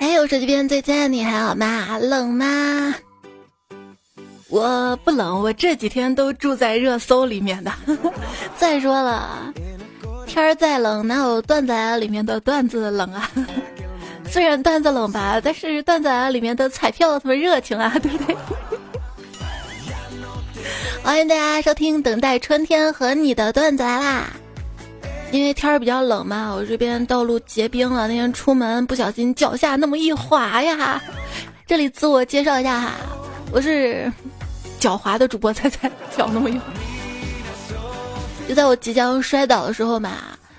[0.00, 1.98] 哎，我手机边最亲爱的你还好吗？
[1.98, 2.94] 冷吗？
[4.48, 7.72] 我不冷，我这几天都住在热搜里面的。
[8.56, 9.52] 再说了，
[10.26, 13.30] 天儿再冷，哪有段子里面的段子冷啊？
[14.30, 18.36] 虽然段子冷吧，但是段子里面的彩票他么热情啊， 对不对？
[21.02, 24.28] 欢迎大家收听《等待春天和你的段子来啦》。
[25.34, 31.02] 因为天儿比较冷嘛，我这边道路结冰了，那天出门不小心脚下那么一滑呀。
[31.66, 32.92] 这里自我介绍一下哈，
[33.50, 34.08] 我是
[34.78, 36.60] 狡猾的主播猜猜，脚那么硬。
[38.48, 40.12] 就在我即将摔倒的时候嘛，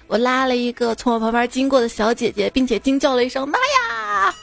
[0.07, 4.35] 我拉了一个从我旁边经过的小姐姐，并且惊叫了一声“妈呀”，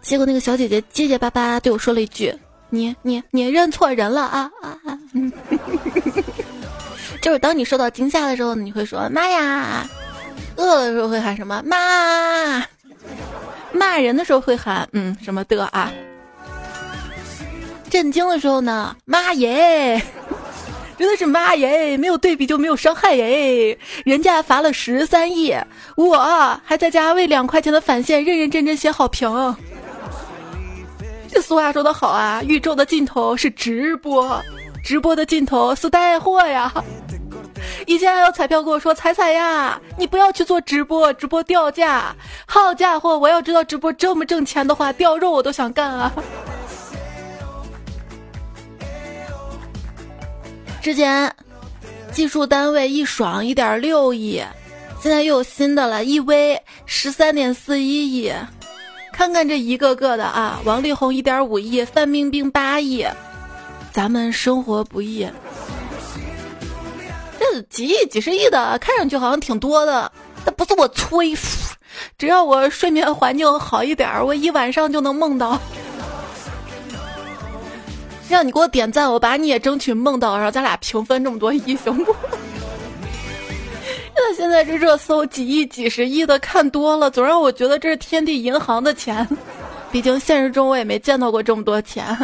[0.00, 2.32] 结果那个小姐姐结结巴巴对我说了一句。
[2.70, 4.98] 你你你认错人了啊啊啊！
[7.24, 9.86] 就是当你受到惊吓的时候，你会说妈呀；
[10.56, 12.62] 饿的时候会喊什么妈；
[13.72, 15.88] 骂人的时候会喊嗯什么的啊；
[17.88, 20.02] 震惊的时候呢，妈耶！
[20.98, 21.96] 真的是妈耶！
[21.96, 23.78] 没有对比就没有伤害耶！
[24.04, 25.56] 人家罚了十三亿，
[25.96, 26.18] 我
[26.62, 29.56] 还在家为两块钱的返现认认真真写好评。
[31.32, 34.38] 这俗话说得好啊，宇宙的尽头是直播，
[34.84, 36.70] 直播的尽头是带货呀。
[37.86, 42.14] 以前还有彩票跟我说：“彩彩呀，你不要去做直播，直播掉价。”
[42.46, 46.12] 好家伙，我要知道直播这么挣钱的话，掉肉我都想干啊。
[50.80, 51.34] 之前
[52.12, 54.42] 技术单位一爽一点六亿，
[55.00, 58.32] 现在又有新的了，一微十三点四一亿。
[59.12, 63.06] 看看这一个个的啊，王力宏一点五亿，范冰冰八亿，
[63.92, 65.28] 咱们生活不易。
[67.52, 70.10] 这几亿、几十亿的，看上去好像挺多的，
[70.46, 71.36] 那不是我吹，
[72.16, 75.58] 只要我睡眠环境好一点，我一晚上就能梦到。
[78.28, 82.16] 让你给我点赞，我把你也争取梦到，然后咱俩平分这么多亿，行不？
[84.16, 89.28] 那现在这热搜几亿、几十亿的看多了，总让我觉得这是天地银行的钱。
[89.92, 92.16] 毕竟现实中我也没见到过这么多钱。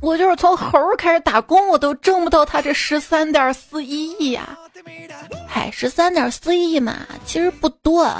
[0.00, 4.58] 我就是从猴开始打工，我都挣不到他这十三点四一亿呀。
[5.46, 6.96] 嗨，十三点四亿嘛，
[7.26, 8.10] 其实不多，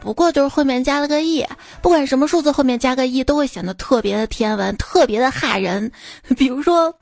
[0.00, 1.44] 不过就是后面加了个亿。
[1.80, 5.90] 不管什么数字后面加个亿，都会显得特别的天文，特别的吓人。
[6.36, 6.94] 比如说，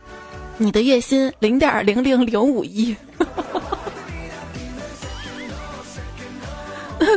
[0.57, 2.95] 你的月薪零点零零零五亿。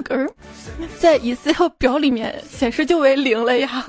[0.04, 0.28] 可是，
[1.00, 3.86] 在 Excel 表里面显示就为零了呀。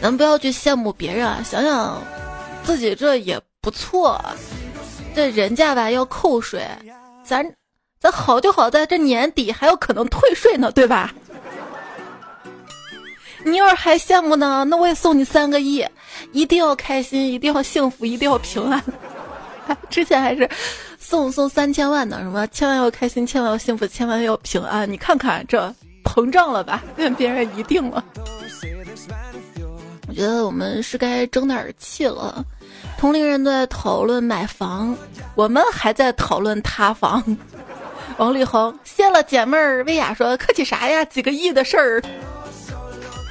[0.00, 2.00] 咱不要去羡慕别人啊，想想
[2.64, 4.20] 自己这也不错。
[5.14, 6.66] 这人家吧要扣税，
[7.24, 7.44] 咱
[7.98, 11.12] 咱好就好在这年底还有可能退税呢，对吧？
[13.44, 15.86] 你要是还羡慕呢，那我也送你三个亿，
[16.32, 18.82] 一定要开心，一定要幸福，一定要平安。
[19.88, 20.48] 之前还是。
[20.98, 22.18] 送送三千万呢？
[22.20, 22.44] 什么？
[22.48, 24.90] 千万要开心，千万要幸福，千万要平安。
[24.90, 26.82] 你看看这膨胀了吧？
[26.96, 28.04] 跟别人一定了。
[30.16, 32.42] 觉得我们是该争点气了。
[32.96, 34.96] 同龄人都在讨论买房，
[35.34, 37.22] 我们还在讨论塌房。
[38.16, 41.04] 王力宏谢了姐妹儿，薇娅说客气啥呀？
[41.04, 42.02] 几个亿的事儿，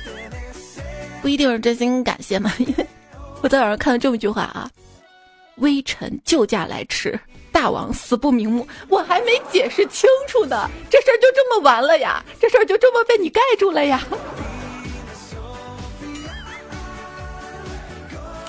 [1.23, 2.53] 不一定是真心感谢嘛。
[2.59, 2.85] 因为
[3.41, 4.69] 我在网上看到这么一句话啊：
[5.56, 7.19] 微臣救驾来迟。
[7.52, 12.23] 大王死不瞑目，我还没解释清楚呢，这事儿就这么完了呀？
[12.40, 14.03] 这事儿就这么被你盖住了呀？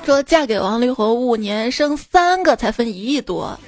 [0.06, 3.58] 说嫁给王力宏五年生三个才分一亿多，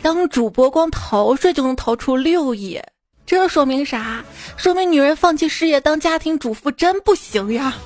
[0.00, 2.80] 当主播光逃税就能逃出六亿，
[3.26, 4.24] 这说明啥？
[4.56, 7.76] 说明女人放弃事业当家庭主妇真不行呀。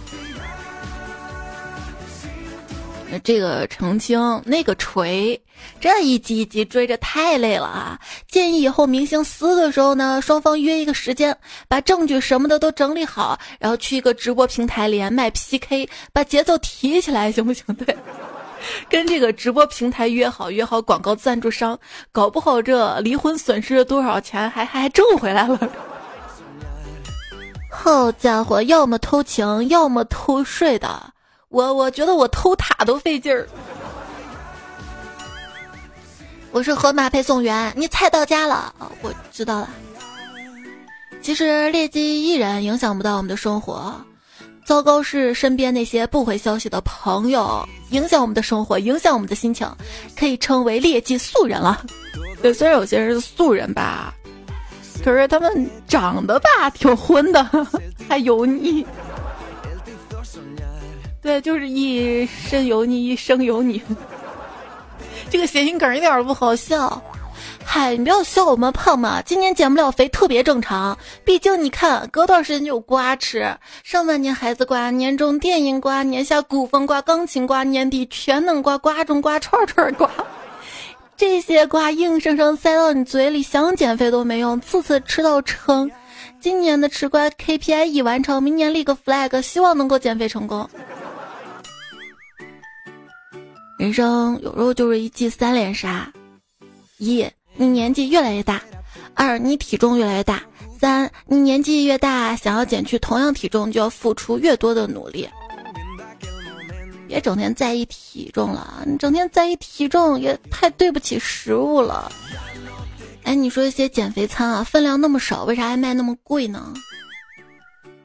[3.10, 5.42] 那这个澄清，那个锤，
[5.80, 7.98] 这一集一集追着太累了啊！
[8.28, 11.36] 建议以后明星撕的时候呢，双方约一个时间，
[11.68, 17.62] 把证据什么的都整理好，然后去一个直播平台连麦 PK，把节奏提起来，行不行？
[17.74, 17.96] 对，
[18.88, 21.78] 跟这个直播平台约好，约好广告赞助商，
[22.10, 25.58] 搞不好这离婚损失多少钱还还挣回来了。
[27.70, 31.12] 好家伙，要么偷情，要么偷税的。
[31.48, 33.46] 我我觉得我偷塔都费劲儿。
[36.56, 39.68] 我是河马配送员，你菜到家了，我知道了。
[41.20, 43.94] 其实劣迹艺人影响不到我们的生活，
[44.64, 49.70] 糟糕是身边那些不回消息的朋友影响我们的生活，影响我们的心情，
[50.18, 51.84] 可以称为劣迹素人了。
[52.40, 54.14] 对，虽然有些人是素人吧，
[55.04, 57.46] 可是他们长得吧挺混的。
[58.08, 58.82] 还油腻。
[61.20, 63.82] 对，就是一身油腻，一生油腻。
[65.30, 67.02] 这个谐音梗一点都不好笑。
[67.64, 70.96] 嗨，你不要笑我们胖嘛，今年减不了肥特别正常。
[71.24, 80.08] 毕竟你看，隔段时间就有瓜吃，上半年孩子瓜，年终电影瓜，年下古风瓜、钢琴瓜，年底全能瓜、瓜中瓜、串串瓜。
[81.16, 85.90] 这些瓜硬生生塞到你嘴里，想减肥都没用，次次吃到撑。
[86.40, 90.68] 今年的吃瓜 KPI 已完成，明年立个 flag，希望能够减肥成功。
[93.78, 96.10] 人生有时候就是一记三连杀：
[96.96, 98.58] 一，你年纪越来越大；
[99.14, 100.38] 二，你体重越来越大；
[100.80, 105.28] 三，你年纪越大，想要减去同样体重，就要付出越多的努力。
[107.06, 112.10] 别整天在意体重了，你整天在意体重也太对不起食物了。
[113.24, 116.72] 哎，你说一些减肥餐啊，分量那么少，为啥还卖那么贵呢？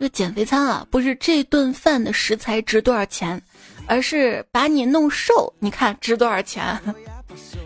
[0.02, 3.42] 这减肥餐啊，不是这顿饭的食材值多少钱。
[3.88, 6.64] 而是把你弄瘦，你看值多少钱？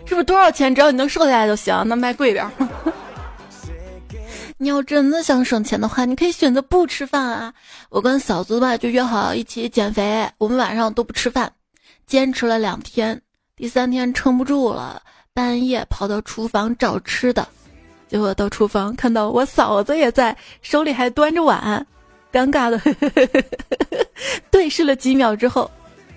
[0.06, 0.74] 是不是多少钱？
[0.74, 2.48] 只要你能瘦下来就行，那卖贵点。
[4.58, 7.52] 你要真的想省钱的话，你可以选择不吃饭啊。
[7.90, 11.52] 我跟嫂子吧就约好一起减肥，我们晚上都不吃饭，
[12.06, 13.20] 坚持了两天，
[13.54, 15.02] 第三天撑不住了，
[15.34, 17.46] 半夜跑到厨房找吃的，
[18.08, 21.86] 结果到厨房看到我嫂子也在，手里还端着碗，
[22.32, 22.80] 尴尬的
[24.50, 25.70] 对视了几秒之后。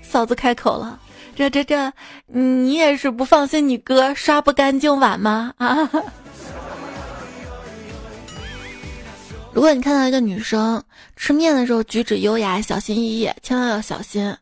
[0.10, 1.00] 嫂子开口了，
[1.36, 1.94] 这这这，
[2.26, 5.54] 你也是不放心你哥刷不干净碗吗？
[5.58, 5.88] 啊！
[9.54, 10.84] 如果你看到一个女生
[11.16, 14.36] 吃面的时候举止优雅、小心翼翼，千万要小心，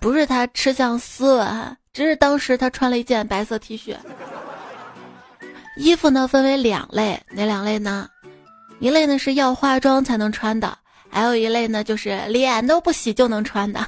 [0.00, 3.96] 不是她吃相斯文，只是当时她穿了一件白色 T 恤。
[5.76, 8.06] 衣服呢分为两类，哪两类呢？
[8.80, 10.76] 一类呢是要化妆才能穿的，
[11.08, 13.86] 还有一类呢就是脸都不洗就能穿的。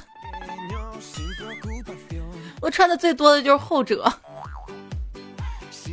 [2.63, 4.11] 我穿的最多的就是后者。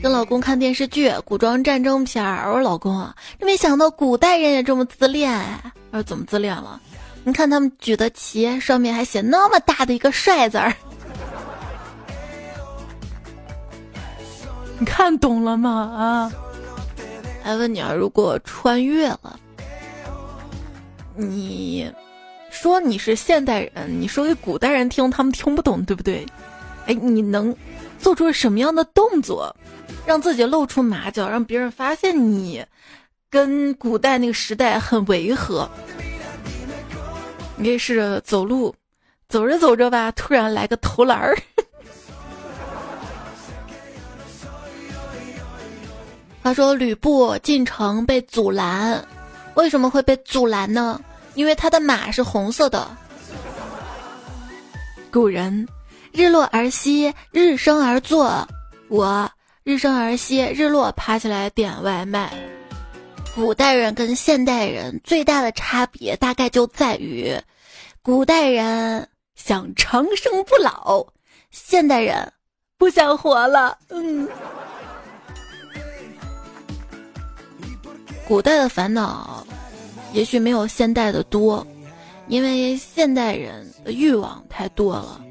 [0.01, 2.47] 跟老公看电视剧，古装战争片儿。
[2.47, 5.37] 我说老公啊，真没想到古代人也这么自恋。
[5.91, 6.81] 我说怎么自恋了？
[7.25, 10.73] 你看他们举的旗上面还写那么大的一个帅字儿。
[14.79, 15.71] 你看懂了吗？
[15.71, 16.33] 啊？
[17.43, 19.39] 还问你啊，如果穿越了，
[21.17, 21.93] 你
[22.49, 26.25] 说你是现代人，你说给古代人听，他们听不懂，对不对？
[26.91, 27.55] 哎，你能
[28.01, 29.55] 做出什么样的动作，
[30.05, 32.67] 让自己露出马脚，让别人发现你
[33.31, 35.71] 跟古代那个时代很违和？
[37.55, 38.75] 你可以试着走路，
[39.29, 41.39] 走着走着吧，突然来个投篮儿。
[46.43, 49.01] 他说吕布进城被阻拦，
[49.55, 51.01] 为什么会被阻拦呢？
[51.35, 52.85] 因为他的马是红色的。
[55.13, 55.65] 古人。
[56.13, 58.47] 日落而息，日升而作。
[58.89, 59.31] 我
[59.63, 62.33] 日升而息，日落爬起来点外卖。
[63.35, 67.33] 古代人跟现代人最大的差别大概就在于，
[68.03, 71.07] 古代人想长生不老，
[71.53, 72.33] 现代人
[72.77, 73.79] 不想活了。
[73.89, 74.29] 嗯，
[78.27, 79.47] 古代的烦恼
[80.13, 81.65] 也许没有现代的多，
[82.27, 85.25] 因为现代人的欲望太多了。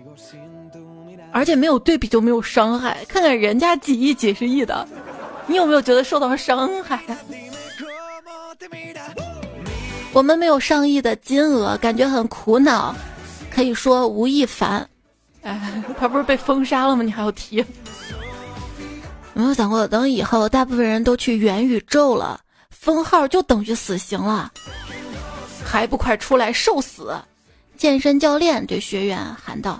[1.31, 4.87] 而且没有对比就没有伤害，看看人家几亿几十亿的，
[5.47, 6.99] 你有没有觉得受到伤害？
[10.11, 12.95] 我们没有上亿的金额，感觉很苦恼，
[13.51, 14.87] 可以说吴亦凡，
[15.43, 17.03] 哎，他不是被封杀了吗？
[17.03, 17.57] 你还要提？
[17.57, 17.65] 有
[19.33, 24.51] 没有想过，等以后大部分人都去元宇宙了，封号就等于死刑了，
[25.63, 27.15] 还不快出来受死？
[27.77, 29.79] 健身教练对学员喊道。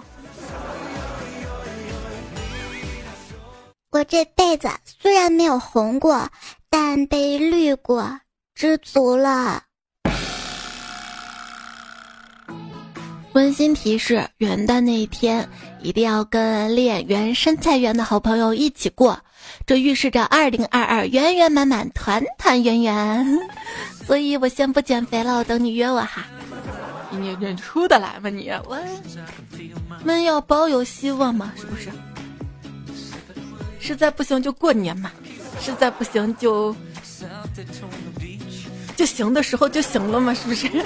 [3.91, 6.29] 我这辈子虽然没有红过，
[6.69, 8.19] 但被绿过，
[8.53, 9.63] 知足了。
[13.33, 15.49] 温馨提示：元旦那一天
[15.81, 19.19] 一定要跟练圆身材圆的好朋友一起过，
[19.65, 23.39] 这预示着二零二二圆圆满满、团团圆圆。
[24.05, 26.27] 所以我先不减肥了，我等你约我哈。
[27.09, 28.51] 你你出得来吗你？
[28.51, 28.77] 我
[30.05, 31.89] 们要抱有希望嘛，是不是？
[33.79, 35.11] 实在不行就过年嘛，
[35.59, 36.75] 实在不行就
[38.95, 40.67] 就行的时候就行了嘛，是不是？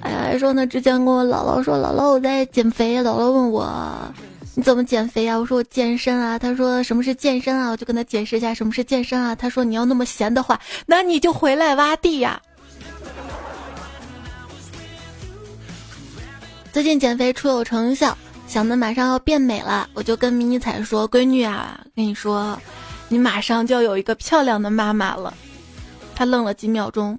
[0.00, 4.14] 哎呀，说呢，之前跟我姥姥说，姥姥我在减肥，姥姥问我
[4.54, 5.36] 你怎么减肥呀？
[5.36, 6.38] 我说我健身啊。
[6.38, 7.70] 他说什么是健身啊？
[7.70, 9.34] 我就跟他解释一下什么是健身啊。
[9.34, 12.40] 他说你要那么闲的话，那你就回来挖地呀。
[16.70, 18.16] 最近减肥初有成效。
[18.46, 22.58] 想着马上要变美了，我就跟迷你彩说：“闺女啊，跟你说，
[23.08, 25.34] 你马上就要有一个漂亮的妈妈了。”
[26.14, 27.18] 她愣了几秒钟，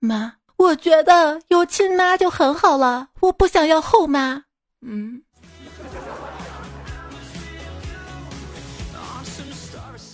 [0.00, 4.44] 妈，我觉得有亲妈就很好了，我不想要后妈。
[4.82, 5.22] 嗯。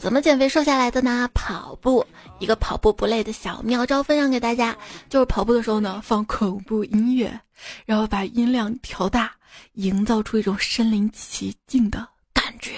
[0.04, 1.26] 怎么减肥瘦下来的呢？
[1.32, 2.04] 跑步，
[2.38, 4.76] 一个跑步不累的小妙招分享给大家，
[5.08, 7.40] 就是跑步的时候呢，放恐怖音乐，
[7.86, 9.32] 然后把音量调大，
[9.76, 12.72] 营造出一种身临其境的感觉，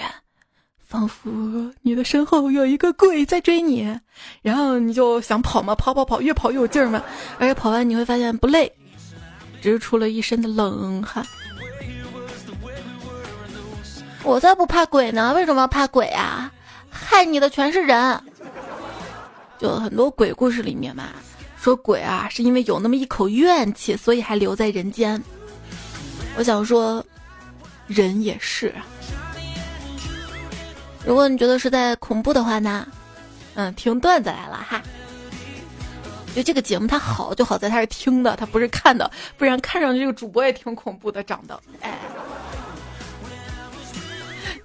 [0.87, 3.93] 仿佛你的身后有一个鬼在追你，
[4.41, 7.03] 然后你就想跑嘛，跑跑跑，越跑越有劲儿嘛，
[7.39, 8.71] 而且跑完你会发现不累，
[9.61, 11.27] 只是出了一身的冷汗。
[14.23, 16.49] 我才不怕鬼呢，为什么要怕鬼啊？
[17.05, 18.21] 害你的全是人，
[19.57, 21.09] 就很多鬼故事里面嘛，
[21.59, 25.21] 说鬼啊是因为有那么一口怨气，所以还留在人间。
[26.37, 27.03] 我想说，
[27.87, 28.73] 人也是。
[31.05, 32.87] 如果你觉得实在恐怖的话呢，
[33.55, 34.81] 嗯，听段子来了哈。
[36.35, 41.97] 就这个节目它好就好在它是听的，它不是看的，不然看上去这个主播也挺恐怖的，长得哎。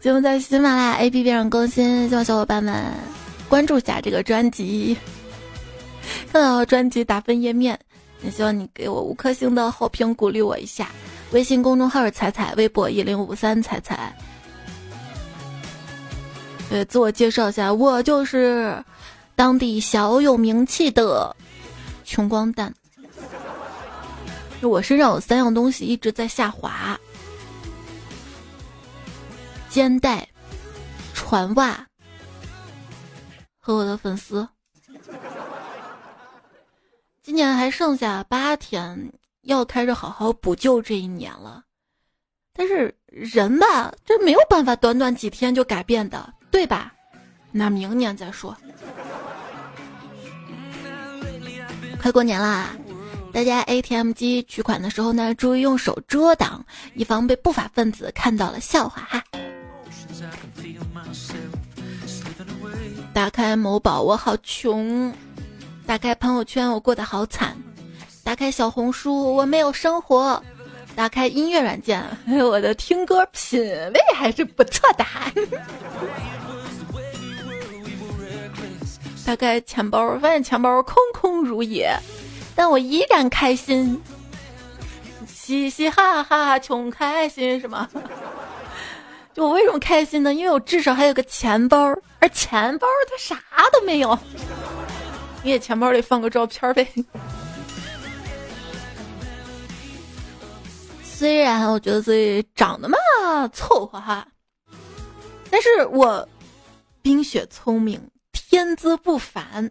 [0.03, 2.93] 节目在喜马拉雅 APP 上更新，希望小伙伴们
[3.49, 4.97] 关注一下这个专辑。
[6.33, 7.79] 看到专辑打分页面，
[8.25, 10.89] 也希望你给我五颗星的好评，鼓励我一下。
[11.31, 14.13] 微信公众号是彩彩，微博一零五三彩彩。
[16.69, 18.85] 对，自我介绍一下，我就是
[19.37, 21.35] 当地小有名气的
[22.05, 22.75] 穷光蛋。
[24.63, 26.99] 我身上有三样东西一直在下滑。
[29.73, 30.29] 肩带、
[31.15, 31.87] 船袜
[33.59, 34.47] 和我的粉丝，
[37.23, 39.11] 今年还剩下八天，
[39.45, 41.63] 要开始好好补救这一年了。
[42.53, 46.93] 但是人吧，这没有办法短短几天就改变的，对吧？
[47.51, 48.55] 那明年再说。
[51.99, 52.77] 快过年啦，
[53.33, 56.63] 大家 ATM 机取款的时候呢，注意用手遮挡，
[56.93, 59.25] 以防被不法分子看到了笑话哈。
[63.13, 65.13] 打开某宝，我好穷；
[65.87, 67.51] 打开朋友圈，我过得好惨；
[68.25, 70.41] 打开小红书，我没有生活；
[70.97, 75.05] 打开音乐软件， 我的听歌品味还是不错的。
[79.25, 81.95] 打开钱包，发现钱包空空如也，
[82.57, 84.03] 但我依然开心，
[85.27, 87.89] 嘻嘻哈哈，穷开心是吗？
[89.35, 90.35] 就我为什么开心呢？
[90.35, 91.79] 因为我至少还有个钱包，
[92.19, 93.41] 而钱包它啥
[93.73, 94.19] 都没有。
[95.43, 96.87] 你也钱包里放个照片呗。
[101.03, 102.99] 虽然我觉得自己长得嘛
[103.53, 104.27] 凑合哈，
[105.51, 106.29] 但是我
[107.01, 109.71] 冰雪聪明，天资不凡。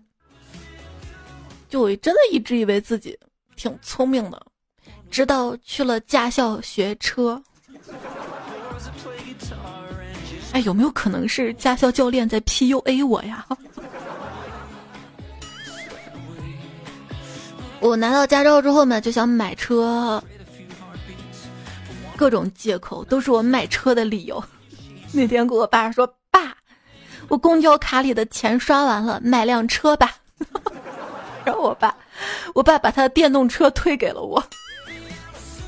[1.69, 3.17] 就我真的一直以为自己
[3.55, 4.41] 挺聪明的，
[5.09, 7.41] 直到去了驾校学车。
[10.53, 13.45] 哎，有没有可能是驾校教练在 PUA 我呀？
[17.79, 20.21] 我拿到驾照之后呢，就想买车，
[22.15, 24.43] 各种借口都是我买车的理由。
[25.13, 26.55] 那天跟我爸说：“爸，
[27.27, 30.15] 我公交卡里的钱刷完了，买辆车吧。
[31.43, 31.95] ”然后我爸，
[32.53, 34.43] 我爸把他的电动车推给了我。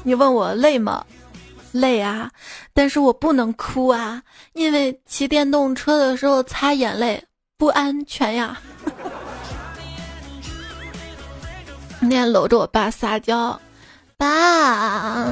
[0.03, 1.03] 你问我累吗？
[1.73, 2.31] 累啊，
[2.73, 4.21] 但是我不能哭啊，
[4.53, 7.21] 因为骑电动车的时候擦眼泪
[7.57, 8.57] 不安全呀。
[11.99, 13.59] 那天搂着我爸撒娇，
[14.17, 15.25] 爸，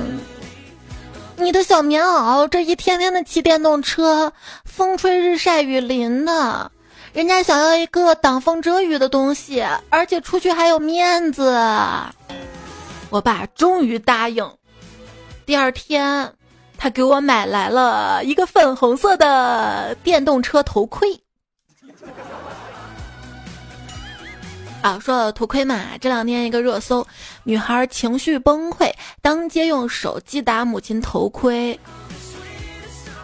[1.36, 4.32] 你的小棉袄这一天天的骑电动车，
[4.66, 6.72] 风吹日晒雨淋的，
[7.14, 11.54] 人家想要一个挡风遮雨的东西，而且出去还有面子。
[13.10, 14.50] 我爸终于答应。
[15.52, 16.34] 第二天，
[16.78, 21.10] 他给我买来了一个粉红色的电动车头盔。
[24.82, 27.06] 啊，说到头盔嘛，这两天一个热搜，
[27.44, 28.90] 女孩情绪崩溃，
[29.22, 31.78] 当街用手击打母亲头盔。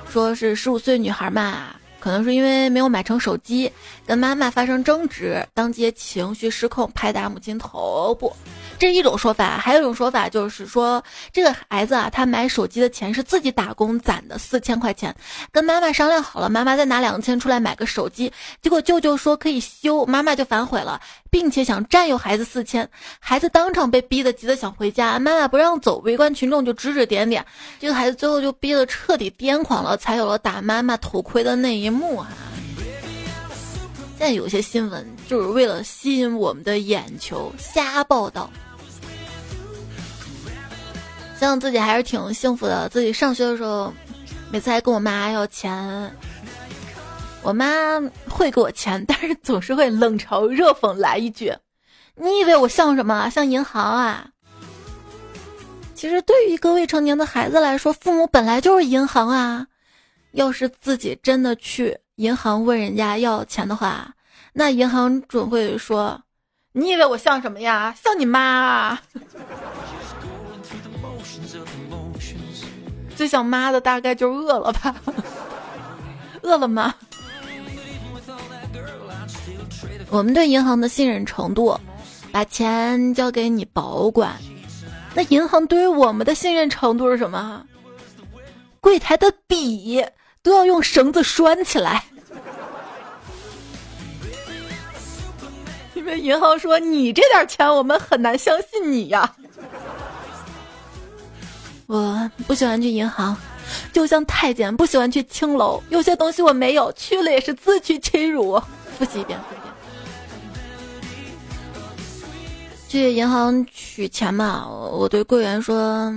[0.09, 3.71] 说是十五岁女孩嘛，可能是因为没有买成手机，
[4.05, 8.35] 跟妈妈发生争执，当街情绪失控，拍打母亲头部。
[8.79, 11.03] 这是一种说法，还有一种说法就是说，
[11.33, 15.15] 这个孩子啊，他买手机的钱是自己打工攒的四千块钱，
[15.51, 18.31] 跟妈妈商量好了，妈妈再拿两千出来买个手机，
[18.61, 22.87] 结果舅舅说可以修，妈妈就反悔了，并且想占有孩子四千，
[23.19, 27.43] 孩子当场被逼得急得想回家，妈妈不让走，围观群众就指指点点，
[27.79, 32.27] 这个孩子最后就逼得彻底癫狂了，才有了打妈妈头盔的那一幕哈。
[34.19, 38.47] 现在有些新闻就是为了吸引我们的眼球瞎报道。
[41.39, 42.89] 想自己还是挺幸福的。
[42.89, 43.93] 自己上学的时候，
[44.51, 46.11] 每次还跟我妈要钱，
[47.43, 51.53] 我妈会给我钱，但是总是会冷嘲热讽来一句
[52.15, 53.29] ：“你以为我像什么？
[53.29, 54.29] 像银行啊？”
[55.93, 59.67] 其实对于一个未成年的孩子来说，父母本来就是银行啊。
[60.33, 61.97] 要是自己真的去。
[62.15, 64.13] 银行问人家要钱的话，
[64.53, 66.21] 那银行准会说
[66.73, 67.95] ：“你以为我像什么呀？
[68.03, 69.01] 像你妈！”啊！”
[73.17, 74.95] 最像妈的大概就是饿了吧？
[76.43, 76.95] 饿了吗？
[80.09, 81.77] 我们对银行的信任程度，
[82.31, 84.37] 把钱交给你保管。
[85.13, 87.65] 那银行对于我们的信任程度是什么？
[88.79, 90.05] 柜台的笔。
[90.43, 92.05] 都要用绳子拴起来，
[95.93, 99.35] 因为银行说你这点钱我们很难相信你呀。
[101.87, 103.35] 我不喜欢去银行，
[103.91, 105.81] 就像太监不喜欢去青楼。
[105.89, 108.61] 有些东西我没有，去了也是自取其辱。
[108.97, 109.73] 复习一遍，一遍。
[112.87, 116.13] 去银行取钱嘛，我对柜员说。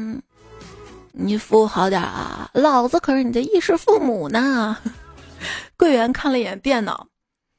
[1.12, 2.48] 你服务好点啊！
[2.54, 4.76] 老子可是你的衣食父母呢。
[5.76, 7.08] 柜员看了一眼电脑，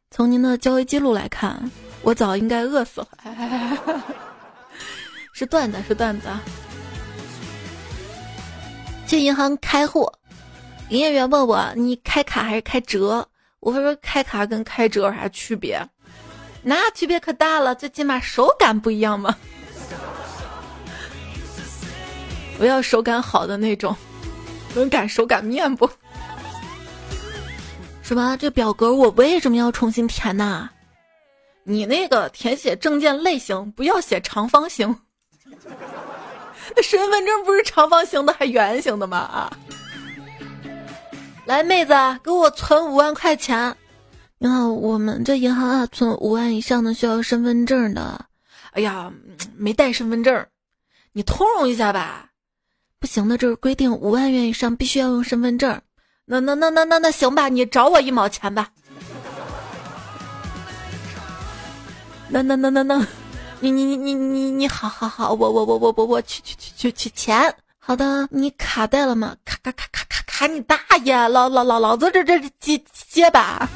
[0.09, 1.69] 从您的交易记录来看，
[2.01, 3.07] 我早应该饿死了。
[5.33, 6.41] 是段子，是段子啊。
[9.11, 10.09] 去银行开户，
[10.87, 13.27] 营业员问我你开卡还是开折？
[13.59, 15.85] 我说开卡跟开折有啥区别？
[16.63, 19.35] 那区别可大了，最起码手感不一样嘛。
[22.57, 23.93] 我要手感好的那种，
[24.75, 25.89] 能擀手擀面不？
[28.01, 28.37] 什么？
[28.37, 30.69] 这表格我为什么要重新填呢？
[31.65, 34.97] 你那个填写证件类型不要写长方形，
[36.83, 39.17] 身份证不是长方形的还圆形的吗？
[39.17, 39.51] 啊！
[41.45, 43.75] 来，妹子，给我存五万块钱。
[44.37, 48.23] 你好，我们这银行啊，存五万以上的需要身份证的。
[48.71, 49.11] 哎呀，
[49.57, 50.45] 没带身份证，
[51.13, 52.27] 你通融一下吧。
[52.99, 55.81] 不行的，这是规定，五万元以上必须要用身份证。
[56.25, 58.69] 那那那那那那行吧，你找我一毛钱吧。
[62.29, 63.05] 那那那那那，
[63.63, 67.53] 你你你你你你好好好，我我我我我我取取取取取钱。
[67.77, 69.35] 好的，你卡带了吗？
[69.45, 71.15] 卡卡卡卡卡卡，你大爷！
[71.27, 73.69] 老老老老子这这接接吧。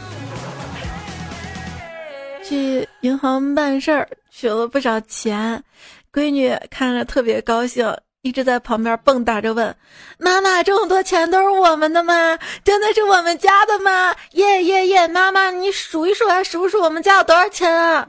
[2.43, 5.63] 去银行办事儿，取了不少钱，
[6.11, 7.95] 闺女看着特别高兴。
[8.21, 9.75] 一直在旁边蹦跶着问
[10.17, 12.35] ：“妈妈，这么多钱都是我们的吗？
[12.63, 15.07] 真的是我们家的吗？”耶耶耶！
[15.07, 18.07] 妈妈，你数一数啊，数数我们家有多少钱啊？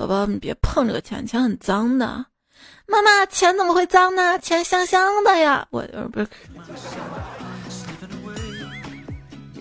[0.00, 2.06] 宝宝，你别碰这个钱，钱很脏的。
[2.86, 4.38] 妈妈，钱怎么会脏呢？
[4.38, 5.66] 钱香香的呀！
[5.68, 6.26] 我不是，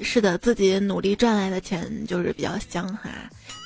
[0.02, 3.10] 是的，自己努力赚来的钱就是比较香哈。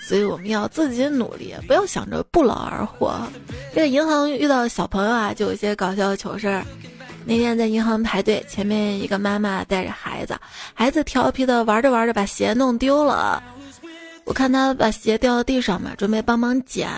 [0.07, 3.15] 所以我们要自己努力，不要想着不劳而获。
[3.75, 6.65] 这个银行遇到小朋友啊，就有些搞笑的糗事儿。
[7.23, 10.35] 那天在银行排队，前面一个妈妈带着孩子，
[10.73, 13.41] 孩子调皮的玩着玩着把鞋弄丢了。
[14.25, 16.89] 我看他把鞋掉到地上嘛，准备帮忙捡，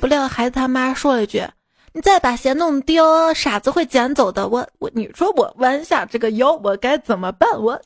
[0.00, 1.44] 不料孩子他妈说了一句
[1.92, 7.50] ：“你再把鞋弄丢，傻子会捡走的。”我我你说我弯下这个腰，我该怎么办？
[7.60, 7.80] 我。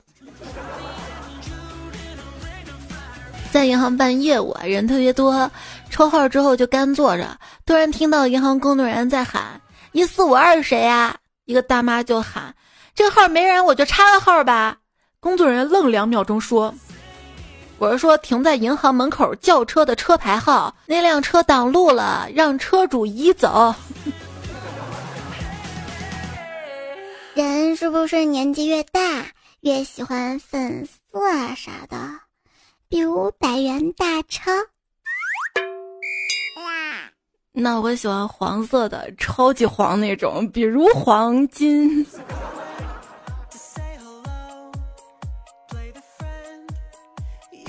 [3.51, 5.51] 在银行办业务，人特别多，
[5.91, 7.39] 抽号之后就干坐着。
[7.67, 9.61] 突然听到银行工作人员在喊
[9.93, 12.55] ：“一四五二是谁呀？”一个大妈就喊
[12.95, 14.77] ：“这个号没人，我就插个号吧。”
[15.21, 16.75] 工作人员愣两秒钟说
[17.83, 23.75] ：“我是说停在银行门口轿车的车牌号，那辆车挡路了，让车主移走。
[27.35, 29.01] ”人是不是年纪越大
[29.63, 31.99] 越喜欢粉色啊啥的？
[32.89, 34.53] 比如百元大钞，
[37.51, 42.07] 那我喜欢黄色的，超级黄那种，比如黄金。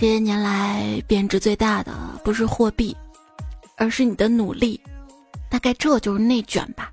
[0.04, 1.94] 这些年来，贬值最大的
[2.26, 2.94] 不是货币，
[3.78, 4.78] 而是你的努力。
[5.50, 6.92] 大概这就是内卷吧。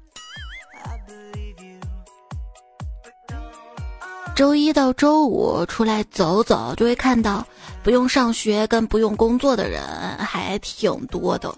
[4.37, 7.45] 周一到周五出来走走，就会看到
[7.83, 9.83] 不用上学跟不用工作的人
[10.17, 11.53] 还挺多的。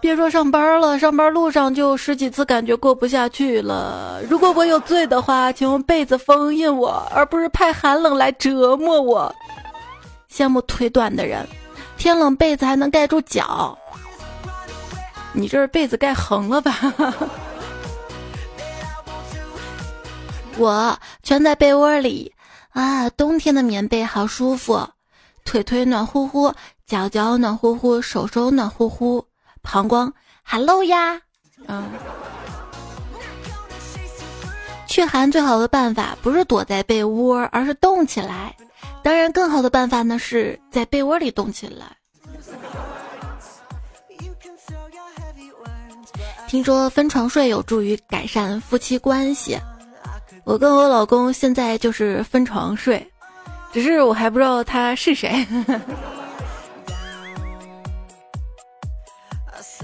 [0.00, 4.20] 别说上班了，上班路上就十几次感觉过不下去了。
[4.28, 9.32] 如果我有罪的话，请用被子封印我，而不是派寒冷来折磨我。
[10.36, 11.48] 羡慕腿短的人，
[11.96, 13.78] 天冷被子还能盖住脚。
[15.32, 16.78] 你这是被子盖横了吧？
[20.58, 22.34] 我蜷在被窝里
[22.72, 24.86] 啊，冬天的棉被好舒服，
[25.46, 26.52] 腿腿暖乎乎，
[26.86, 29.26] 脚脚暖乎乎，手手暖乎乎，
[29.62, 30.12] 膀胱
[30.44, 31.18] ，hello 呀，
[31.66, 31.88] 嗯。
[34.86, 38.54] 驱寒最好的办法不是躲在被窝，而是动起来。
[39.06, 41.96] 当然，更好的办法呢是在被窝里动起来。
[46.48, 49.56] 听说分床睡有助于改善夫妻关系。
[50.42, 53.08] 我跟我老公现在就是分床睡，
[53.72, 55.46] 只是我还不知道他是谁。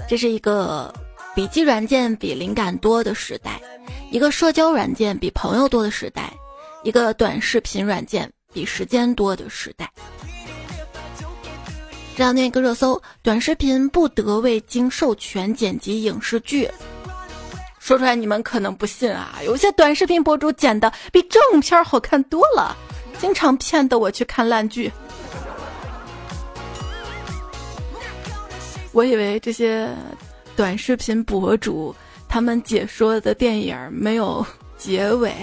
[0.05, 0.93] 这是一个
[1.33, 3.57] 笔记软件比灵感多的时代，
[4.11, 6.29] 一个社交软件比朋友多的时代，
[6.83, 9.91] 一个短视频软件比时间多的时代。
[12.15, 16.69] 这两天一个热搜：短视频不得未经授权剪辑影视剧。
[17.79, 22.77] 说出来你们可能不信啊，有些短视频博主剪的比正片好看多了，
[23.19, 24.89] 经常骗得我去看烂剧。
[28.93, 29.89] 我以为这些
[30.55, 31.93] 短视频博主
[32.29, 34.45] 他们解说的电影没有
[34.83, 35.33] 结尾，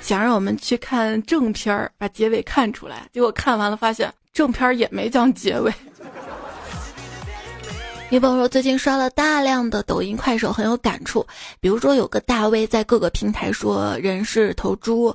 [0.00, 3.06] 想让我们去看正片儿，把结尾看出来。
[3.12, 5.70] 结果看完了发现正片儿也没讲结尾。
[8.08, 11.26] 女朋友说最近刷了大量的抖音、快手，很有感触。
[11.60, 15.14] 比如说，有个大 V 在各个平台说人是头猪，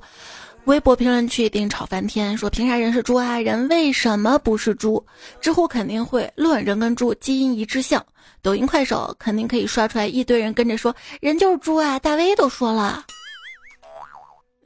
[0.66, 3.40] 微博评论区一定吵翻天，说凭啥人是猪啊？
[3.40, 5.04] 人为什么不是猪？
[5.40, 8.00] 知乎肯定会论人跟猪基因一致性，
[8.44, 11.98] 抖音、快手肯定可以刷出来一堆人跟着说人就是猪啊！
[11.98, 13.06] 大 V 都说了，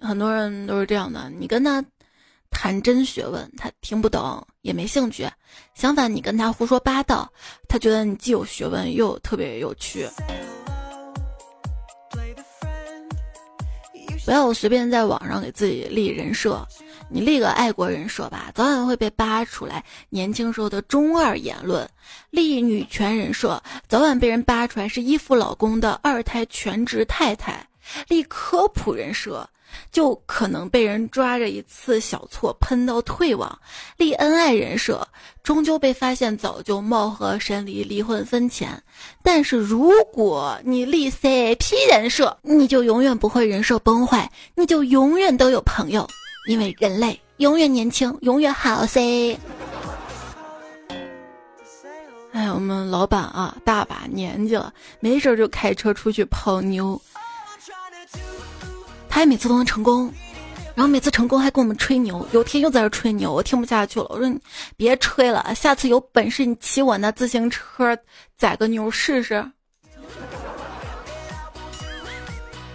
[0.05, 1.83] 很多人都是这样的，你跟他。
[2.51, 5.29] 谈真学问，他听不懂，也没兴趣。
[5.73, 7.29] 相反，你跟他胡说八道，
[7.67, 10.07] 他觉得你既有学问又特别有趣。
[14.23, 16.65] 不要随便在网上给自己立人设，
[17.09, 21.85] 你立个爱国人设吧，早晚会被扒出来年轻时候的中二言论；
[22.29, 27.55] 立女权人设，早晚被人扒出来是依附老公的二胎全职太太；
[28.07, 29.45] 立科普人设。
[29.91, 33.59] 就可能被人抓着一次小错喷到退网，
[33.97, 35.05] 立恩爱人设，
[35.43, 38.81] 终究被发现早就貌合神离，离婚分钱。
[39.23, 46.07] 但是如果你立 CP 人设，你就永远不会人设崩坏，你就永远都有朋友，
[46.47, 49.37] 因为人类永远年轻，永远好 C。
[52.31, 57.01] 哎，我们老板啊，大把年纪了，没事就开车出去泡妞。
[59.15, 60.13] 他每次都能成功，
[60.75, 62.27] 然后每次成功还跟我们吹牛。
[62.33, 64.05] 有天又在这吹牛，我听不下去了。
[64.09, 64.37] 我说你
[64.75, 67.97] 别吹了，下次有本事你骑我那自行车
[68.35, 69.49] 载个牛试试。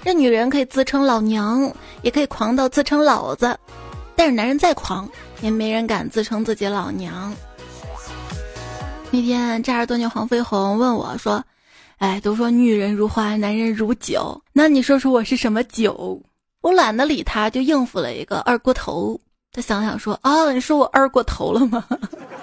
[0.03, 3.55] 这女人可以自称老娘，也可以狂到自称老子，
[4.17, 5.07] 但是男人再狂，
[5.43, 7.37] 也没人敢自称自己老娘。
[9.11, 11.45] 那天扎尔多年黄飞鸿问我说
[12.01, 16.19] ：“哎，都说女人如花，男人如酒，那你说说我是什么酒？”
[16.61, 19.19] 我懒得理他，就应付了一个二锅头。
[19.53, 21.85] 他想想说：“哦，你说我二过头了吗？”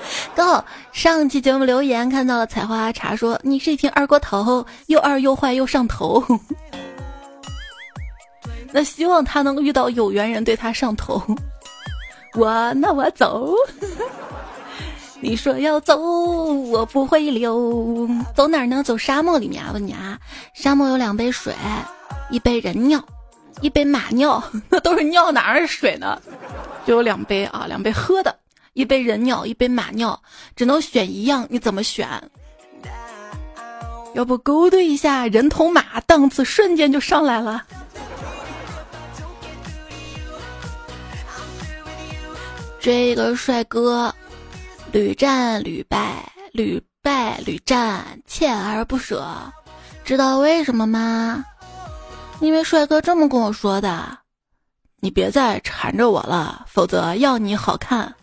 [0.36, 6.24] 刚上期节目留言看到了采花茶说：“你是一瓶二锅头，又二又坏又上头。
[8.74, 11.22] ”那希望他能遇到有缘人对他上头。
[12.34, 13.54] 我那我走。
[15.22, 18.08] 你说要走，我不会留。
[18.36, 18.84] 走哪儿呢？
[18.84, 19.72] 走沙漠里面啊！
[19.74, 20.20] 问你啊，
[20.54, 21.56] 沙漠有两杯水，
[22.30, 23.02] 一杯人尿。
[23.62, 26.22] 一杯马尿， 那都是尿，哪是水呢？
[26.86, 28.36] 就有两杯啊，两杯喝的，
[28.74, 30.22] 一杯人尿，一杯马尿，
[30.56, 32.08] 只能选一样，你怎么选？
[34.14, 37.64] 要不勾兑一下人头马，档次瞬间就上来了。
[42.80, 44.14] 追一个帅哥，
[44.92, 49.28] 屡战屡败，屡败屡战，锲而不舍，
[50.06, 51.44] 知道为什么吗？
[52.40, 54.18] 因为帅哥这么跟我说的，
[55.00, 58.14] 你别再缠着我了，否则要你好看。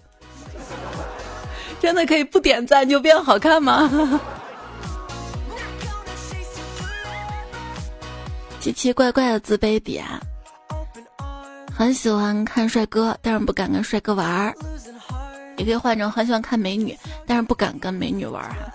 [1.80, 3.90] 真的可以不点赞就变好看吗？
[8.60, 10.06] 奇奇怪怪的自卑点。
[11.76, 14.54] 很喜欢看帅哥，但是不敢跟帅哥玩儿。
[15.56, 16.96] 也可以换成很喜欢看美女，
[17.26, 18.72] 但是不敢跟美女玩儿哈。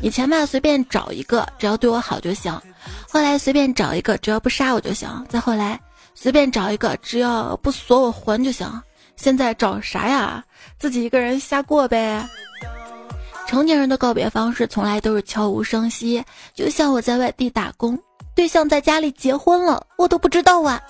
[0.00, 2.58] 以前吧，随便找一个，只要对我好就行；
[3.08, 5.78] 后来随便找一个，只要不杀我就行；再后来
[6.14, 8.66] 随便找一个，只要不锁我魂就行。
[9.16, 10.42] 现在找啥呀？
[10.78, 12.26] 自己一个人瞎过呗。
[13.46, 17.98] 成年人的告别方式从来都是悄无声息，就像我在外地打工，
[18.34, 20.80] 对象在家里结婚了，我都不知道啊。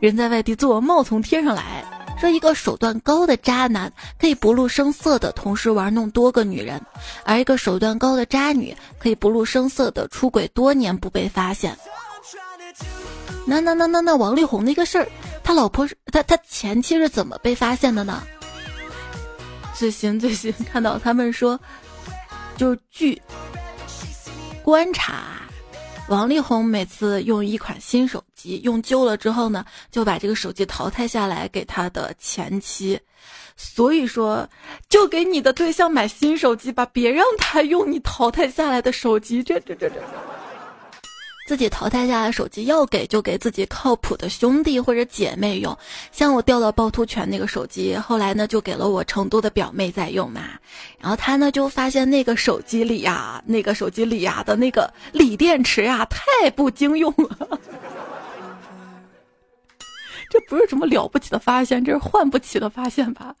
[0.00, 1.84] 人在外地做梦从天上来，
[2.22, 6.80] 说一个手段高的渣男可以不露声色的同时玩弄多个女人，
[7.24, 11.76] 而一个手段高的渣女可以不露声色的出轨多年不被发现。
[13.44, 15.08] 那那那那那王力宏那个事儿，
[15.42, 18.22] 他老婆是他他前妻是怎么被发现的呢？
[19.74, 21.58] 最新最新看到他们说，
[22.56, 23.20] 就是据
[24.62, 25.24] 观察。
[26.06, 28.22] 王力宏每次用一款新手
[28.62, 32.98] 用旧了之后呢，就把这个手机淘汰下来给他的前妻。
[33.56, 34.48] 所以说，
[34.88, 39.42] 就给你的对象买新手机吧，别让他用你淘汰下来的手机。
[39.42, 39.96] 这这这这。
[41.44, 45.76] 自己淘汰下来的手机要给就给自己靠谱的兄弟或者姐妹用，
[46.12, 50.42] 像我掉到趵突泉那个手机，后来呢就给了我成都的表妹在用嘛，
[51.00, 57.60] 然后他呢就发现那个手机里呀，那个手机里呀的那个锂电池呀太不经用了，
[60.32, 63.36] 这不是什么了不起的发现，这是换不起的发现吧？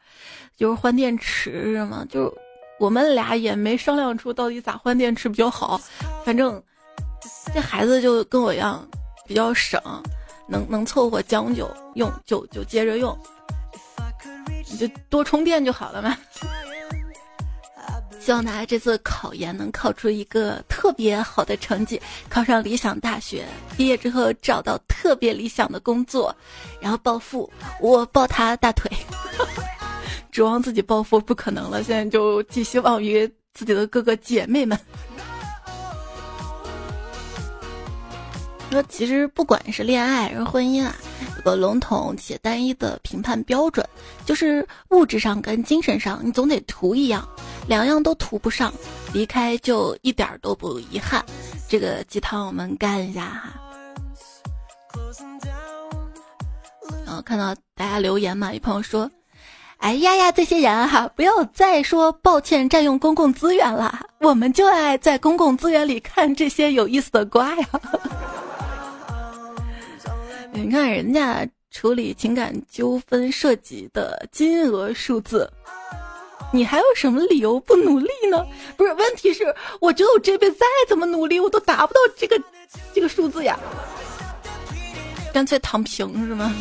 [0.54, 2.04] 就是换电池是吗？
[2.10, 2.30] 就
[2.78, 5.80] 我们俩也没商量出到底咋换电池比较好，
[6.26, 6.62] 反正。
[7.54, 8.84] 这孩子就跟我一样，
[9.26, 9.80] 比较省，
[10.48, 13.16] 能能凑合将就用就就接着用，
[14.68, 16.16] 你就多充电就好了嘛。
[18.24, 23.44] 希望大家这次考研能考出一个特别好的成绩，考上理想大学，
[23.76, 26.32] 毕业之后找到特别理想的工作，
[26.80, 27.52] 然后暴富。
[27.80, 28.88] 我抱他大腿，
[30.30, 34.78] 指望自己暴富不可能了，现在就寄希望于自己的哥哥姐妹们。
[38.70, 40.94] 说其实不管是恋爱还是婚姻啊，
[41.36, 43.84] 有个笼统且单一的评判标准，
[44.24, 47.28] 就是物质上跟精神上你总得图一样，
[47.68, 48.72] 两样都涂不上，
[49.12, 51.24] 离开就一点都不遗憾。
[51.68, 53.52] 这个鸡汤我们干一下哈。
[57.06, 59.10] 然后看到大家留言嘛，有朋友说
[59.78, 67.68] ：“哎呀呀，这些人哈，不要再说抱歉占用公共资源了，我们就爱在公共资源里看这些有意思的瓜呀。”
[70.52, 75.50] 你看人家处理情感纠纷涉及的金额数字，
[76.52, 78.46] 你还有什么理由不努力呢？
[78.76, 79.42] 不是，问题是
[79.80, 82.40] 我觉得我这辈子再怎么努力，我都达不到这个
[82.92, 83.58] 这个数字呀，
[85.32, 86.54] 干脆躺平是吗？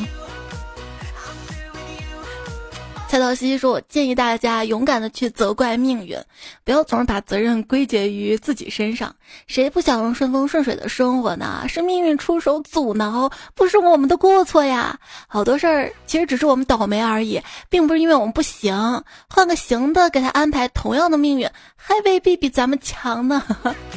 [3.11, 6.17] 蔡道西说：“我建议大家勇敢的去责怪命运，
[6.63, 9.13] 不要总是把责任归结于自己身上。
[9.47, 11.65] 谁不想顺风顺水的生活呢？
[11.67, 14.97] 是命运出手阻挠，不是我们的过错呀。
[15.27, 19.03] 好多事儿其实只是我们倒霉而已，并不是因为我们不行。
[19.29, 23.43] 换个行的给他安排同样的命运，还未必比咱们强呢。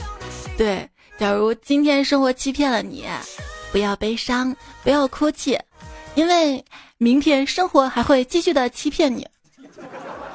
[0.59, 3.05] 对，假如今天生活欺骗了你，
[3.71, 5.57] 不要悲伤，不要哭泣，
[6.17, 6.65] 因为。”
[7.05, 9.29] 明天生活还会继续的欺骗你，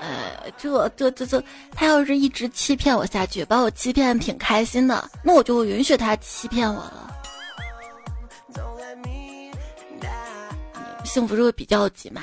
[0.01, 7.11] 呃，这这这这，他要是一直欺骗我下去，把我欺骗挺开心的，那我就允许他欺骗我了。
[11.03, 12.21] 幸福是个比较级嘛，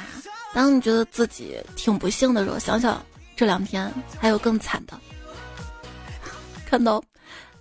[0.55, 3.05] 当你觉得自己挺不幸的时候，想想
[3.35, 4.97] 这两天还有更惨的，
[6.65, 7.03] 看到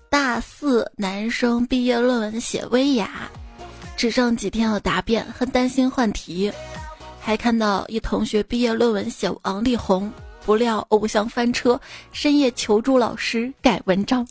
[0.07, 3.27] 大四男生毕业论文写薇娅，
[3.97, 6.53] 只剩几天要答辩，很担心换题。
[7.25, 10.11] 还看到一同学毕业论文写王力宏，
[10.45, 14.23] 不料偶像翻车，深夜求助老师改文章。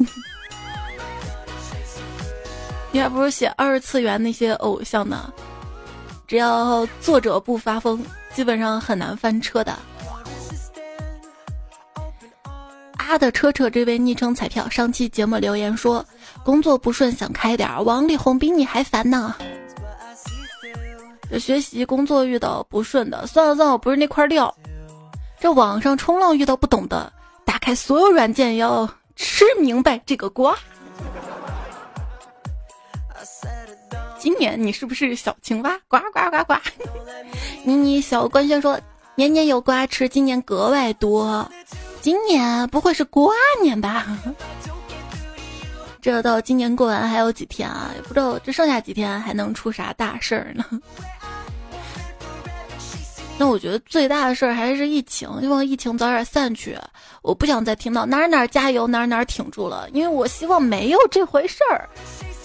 [2.92, 5.32] 你还不如写二次元那些偶像呢，
[6.28, 8.00] 只要作者不发疯，
[8.32, 9.76] 基本上很难翻车的。
[12.92, 16.06] 啊的车车这位昵称彩票上期节目留言说，
[16.44, 19.34] 工作不顺想开点，王力宏比你还烦呢。
[21.38, 24.54] 学习工作遇到不顺的，算了算了，我不是那块料。
[25.40, 27.12] 这网上冲浪遇到不懂的，
[27.44, 30.56] 打开所有软件要吃明白这个瓜。
[34.18, 35.78] 今年你是不是小青蛙？
[35.86, 36.54] 呱呱呱呱！
[37.64, 38.80] 妮妮小官宣说，
[39.16, 41.50] 年年有瓜吃，今年格外多。
[42.00, 44.06] 今年不会是瓜年吧？
[46.04, 47.90] 这到今年过完还有几天啊？
[47.96, 50.62] 也不知道这剩下几天还能出啥大事儿呢？
[53.38, 56.76] 那我觉得最大的事儿还是疫情，希望疫情早点散去。
[57.22, 61.88] 我不想再听到哪儿哪儿加油，哪儿哪儿挺住了，因为我希望没有这回事儿。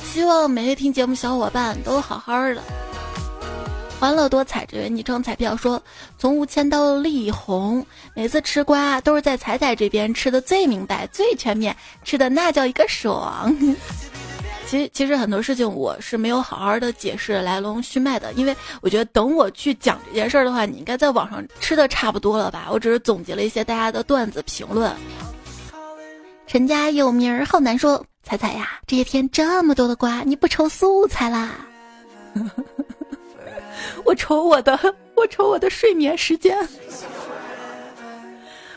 [0.05, 2.63] 希望每位听节目小伙伴都好好的。
[3.99, 5.81] 欢乐多彩，这位昵称彩票说，
[6.17, 7.85] 从吴谦到力宏，
[8.15, 13.53] 每次吃瓜都是在彩彩这边吃的最明白、最全面，吃的那叫一个爽。
[14.65, 22.69] 其实，其实很多事情我是没有好好的解释来龙去脉的，因为我觉得等我去讲这件事儿的话，你应该在网上吃的差不多了吧？
[22.71, 24.95] 我只是总结了一些大家的段子评论。
[26.47, 31.51] 陈家有名儿好难说，彩彩呀，这些天这么多的瓜，你不愁素材啦？
[34.03, 34.77] 我瞅我的，
[35.15, 36.57] 我瞅我的睡眠时间，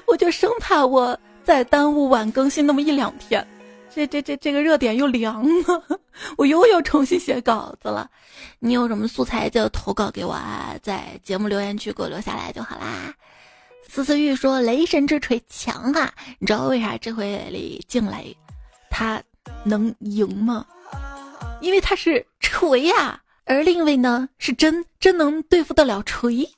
[0.07, 3.47] 我就生怕我再耽误晚更新那么一两天，
[3.95, 6.01] 这这这这个热点又凉了，
[6.37, 8.11] 我又要重新写稿子了。
[8.59, 13.15] 你有什么素材就投稿给我啊，在节目留言区给我留下来就好啦。
[13.89, 18.35] 思思玉说：“雷神之锤强啊，你知道为啥这回李静蕾
[18.89, 19.23] 他
[19.65, 20.65] 能赢吗？
[21.61, 26.49] 因为他是锤呀。”而另一位呢，是真真能对付得了锤，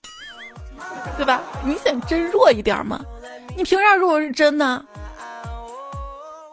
[1.16, 1.42] 对吧？
[1.64, 3.00] 明显真弱一点嘛。
[3.56, 4.84] 你凭啥说我是真呢？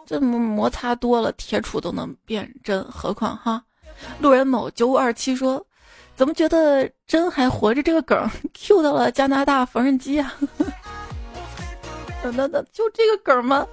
[0.05, 3.63] 这摩擦多了，铁杵都能变真，何况哈？
[4.19, 5.65] 路人某九五二七说，
[6.15, 7.83] 怎么觉得真还活着？
[7.83, 10.33] 这个梗 Q 到了加拿大缝纫机啊？
[12.23, 13.65] 那那那就这个梗吗？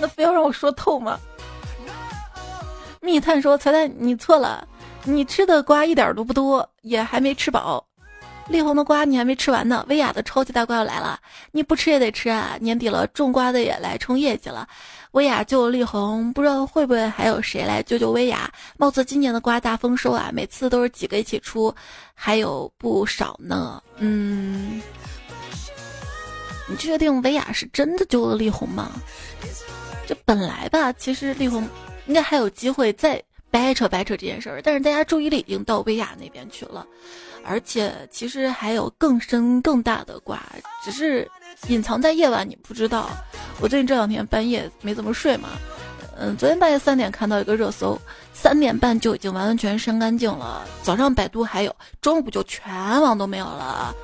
[0.00, 1.18] 那非要让我说透吗？
[3.00, 4.66] 密探说，彩彩你错了。
[5.08, 7.84] 你吃的瓜一点都不多，也还没吃饱。
[8.48, 11.18] 力宏的瓜你还没吃完呢，薇娅的超级大瓜要来了，
[11.52, 12.56] 你不吃也得吃啊！
[12.60, 14.68] 年底了，种瓜的也来冲业绩了。
[15.12, 18.50] 薇娅救力宏，不知道会不会还有谁来救救薇娅？
[18.76, 21.74] 貌似今年的瓜大丰收啊，每次都是几个一起出，
[22.14, 23.82] 还有不少呢。
[23.98, 24.80] 嗯，
[26.68, 28.90] 你确定薇娅是真的救了力宏吗？
[30.06, 31.68] 这本来吧，其实力宏
[32.06, 33.22] 应该还有机会再。
[33.56, 36.86] 掰扯掰扯这件事儿，但是大家注意力已经到薇娅那边去了，
[37.42, 40.42] 而且其实还有更深更大的瓜，
[40.84, 41.26] 只是
[41.68, 43.08] 隐藏在夜晚你不知道。
[43.58, 45.48] 我最近这两天半夜没怎么睡嘛，
[46.18, 47.98] 嗯，昨天半夜三点看到一个热搜，
[48.34, 53.94] 三点半就已经完完全删干净了，早上百度还有，中午就全网都没有了。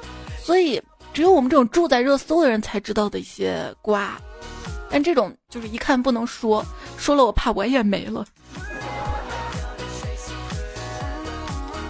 [0.43, 4.19] 所以只有我们这种住在热搜的人才知道的一些瓜，
[4.91, 6.65] 但这种就是一看不能说，
[6.97, 8.25] 说了我怕我也没了。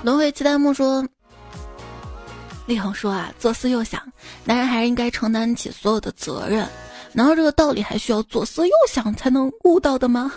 [0.02, 1.06] 轮回期待木说
[2.66, 4.02] ：“力宏说啊，左思右想，
[4.44, 6.68] 男人还是应该承担起所有的责任。
[7.12, 10.32] 难道这个道理还需要左思右想才能悟到的吗？”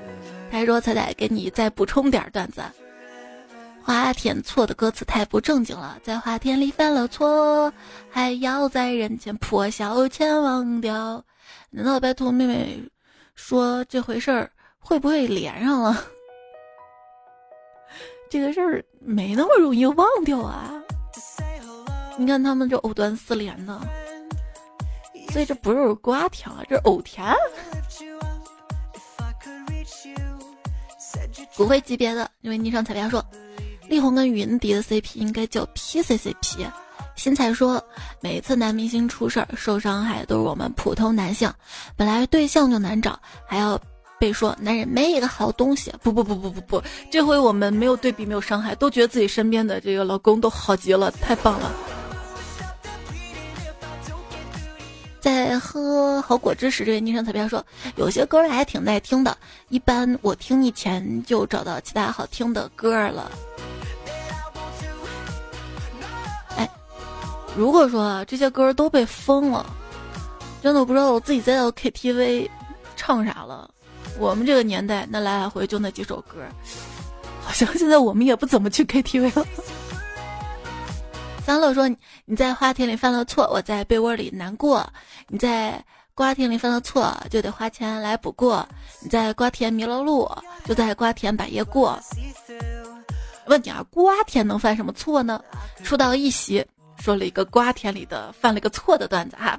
[0.50, 2.62] 他说：“彩彩，给你再补充点段子。
[3.82, 7.70] 花田错的歌词太不正经了，在花田里犯了错，
[8.10, 11.22] 还要在人前破晓前忘掉。
[11.68, 12.82] 难道拜托妹妹
[13.34, 16.02] 说这回事儿会不会连上了？”
[18.28, 20.72] 这个事儿没那么容易忘掉啊！
[22.18, 23.80] 你看他们这藕断丝连的，
[25.30, 27.34] 所以这不是瓜甜啊，这是藕甜。
[31.56, 33.24] 骨灰级别的，因为昵称彩票说，
[33.88, 36.66] 力宏跟云迪的 CP 应该叫 PCCP。
[37.14, 37.82] 新彩说，
[38.20, 41.50] 每次男明星出事儿受伤害都是我们普通男性，
[41.96, 43.80] 本来对象就难找，还要。
[44.18, 51.70] 被说男人没一个好东西，不不不不不不，这回我们没有对比，没有伤害，都觉得自己身边的这个老公都好极了，太棒了。
[55.20, 57.64] 在喝好果汁时，这位昵称彩票说，
[57.96, 59.36] 有些歌还挺耐听的，
[59.68, 63.30] 一般我听以前就找到其他好听的歌了。
[66.56, 66.70] 哎，
[67.56, 69.66] 如果说这些歌都被封了，
[70.62, 72.48] 真的不知道我自己在 KTV
[72.94, 73.68] 唱啥了。
[74.18, 76.38] 我们这个年代，那来来回就那几首歌，
[77.42, 79.46] 好像现在我们也不怎么去 KTV 了。
[81.44, 81.88] 三乐说
[82.24, 84.84] ：“你在花田里犯了错，我在被窝里难过；
[85.28, 85.80] 你在
[86.12, 88.66] 瓜田里犯了错，就得花钱来补过；
[89.00, 90.28] 你在瓜田迷了路，
[90.64, 91.98] 就在瓜田把夜过。”
[93.46, 95.40] 问你啊，瓜田能犯什么错呢？
[95.84, 96.66] 出道一席
[96.98, 99.56] 说了一个瓜田里的犯了个错的段子哈，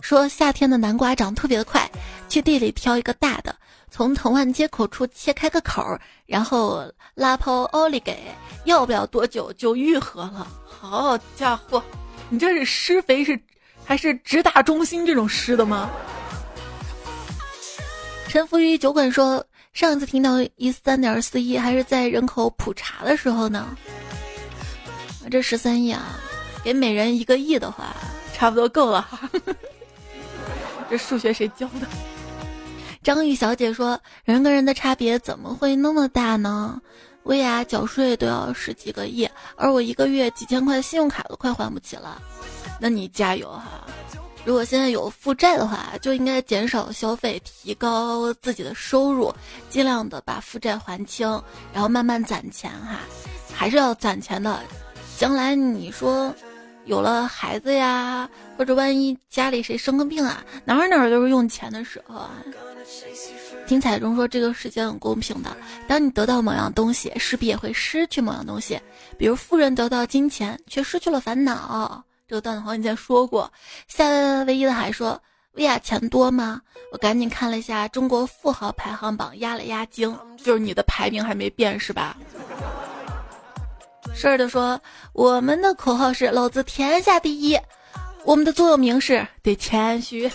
[0.00, 1.86] 说夏天的南瓜长特别的快，
[2.34, 3.54] 去地里挑一个大的。
[3.92, 8.18] 从藤蔓接口处切开个口儿，然后拉泡奥利给，
[8.64, 10.44] 要不了多久就愈合了。
[10.66, 11.80] 好家伙，
[12.28, 13.40] 你这是施肥是
[13.84, 15.88] 还是直达中心这种施的吗？
[18.26, 23.76] 沉浮于酒馆说，上一次听到一三点四亿还是在人口普查的时候呢。
[25.30, 26.18] 这十三亿啊，
[26.64, 27.94] 给每人一个亿的话，
[28.34, 29.30] 差不多够了哈。
[30.90, 31.86] 这数学谁教的？
[33.04, 36.80] 张玉小姐说，人跟人的差别怎么会那么大呢？
[37.24, 42.20] 薇娅缴税都要十几个亿，而我一个月几千块信用卡都快还不起了。
[42.80, 43.84] 那你加油哈！
[44.42, 49.30] 如果现在有负债的话，就应该减少消费，提高自己的收入，
[49.68, 51.28] 尽量的把负债还清，
[51.74, 53.00] 然后慢慢攒钱哈，
[53.54, 54.60] 还是要攒钱的。
[55.18, 56.34] 将来你说
[56.86, 58.26] 有了孩子呀，
[58.56, 62.30] 或者万一家里谁生个病啊，哪儿哪儿都是用钱的时候啊。
[63.66, 65.56] 听彩中说，这个世界很公平的，
[65.88, 68.78] 当你得到某样东西，势必也会失去某样东西。
[69.16, 72.04] 比如富人得到金钱，却失去了烦恼。
[72.28, 73.50] 这个段子好像以前说过。
[73.88, 74.06] 夏
[74.44, 75.20] 唯一的还说
[75.52, 76.60] ：“薇娅钱多吗？”
[76.92, 82.16] 我赶紧看了一下中国富豪排行榜，压了压惊，就是你的排名还没变是吧？
[84.14, 84.80] 事儿的说
[85.12, 87.58] ：“我们的口号是老子天下第一，
[88.24, 90.30] 我们的座右铭是得谦虚。”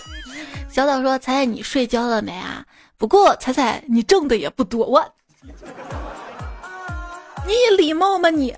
[0.68, 2.64] 小岛说：“彩彩你睡觉了没啊？
[2.96, 5.04] 不过彩彩你挣的也不多，我，
[7.46, 8.54] 你礼貌吗你？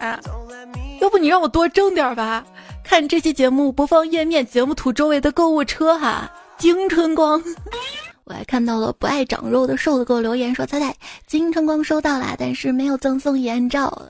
[1.00, 2.44] 要不你让我多挣点吧？”
[2.84, 7.40] 看这期节目播放页面节目图周围的购物车哈，金春光，
[8.24, 10.94] 我还看到了不爱长肉的瘦子给我留言说：“彩彩，
[11.26, 14.02] 金春光收到了，但是没有赠送眼罩。”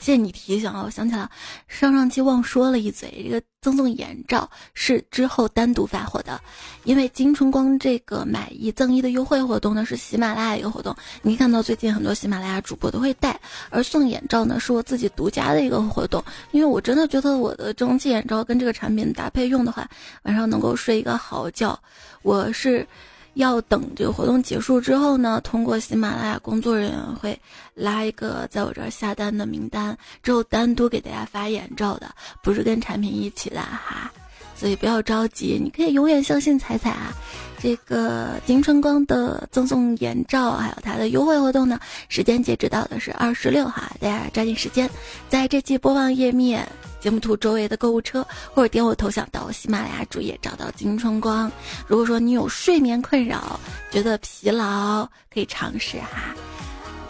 [0.00, 0.82] 谢谢你提醒啊！
[0.82, 1.28] 我想起来，
[1.68, 6.40] 上上期忘说了一嘴，这个赠送眼罩是之后单独发货的，
[6.84, 13.38] 因为金春光这个买一赠一的优惠活动呢是喜马拉雅一个活动，你看到最近很多喜马拉雅主播都会带，
[13.68, 19.86] 而送眼罩呢是我自己独家的一个活动，因为我真的觉得我的蒸汽眼罩跟这个产品搭配用的话，
[20.22, 21.78] 晚上能够睡一个好觉，
[22.22, 22.86] 我是。
[23.34, 27.38] 要等这个活动结束之后呢，通过喜马拉雅工作人员会
[27.74, 32.10] 拉一个在我这儿下单的名单，之后单独给大家发眼罩的，
[32.42, 34.12] 不是跟产品一起的哈，
[34.60, 37.14] 所以不要着急，你可以永远相信彩彩啊。
[37.58, 41.80] 这个金春光的赠送眼罩还有它的优惠活动呢，
[42.10, 44.88] 时间截止到的是二十六哈，大家抓紧时间，
[45.30, 46.68] 在这期播放页面。
[47.00, 51.50] 节目图周围的购物车，或者点我头像到喜马拉雅主页找到金春光。
[51.86, 53.58] 如果说你有睡眠困扰，
[53.90, 56.34] 觉得疲劳，可以尝试哈。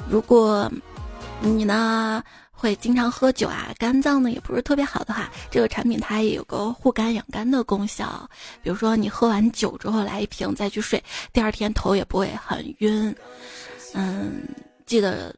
[0.09, 0.71] 如果
[1.41, 2.23] 你呢
[2.61, 8.29] 会经常喝酒啊，肝脏呢也不是特别好的话，这个产品它也有个护肝养肝的功效。
[8.63, 11.03] 比如说你喝完酒之后来一瓶再去睡，
[11.33, 13.15] 第二天头也不会很晕。
[13.95, 14.43] 嗯，
[14.85, 15.35] 记得。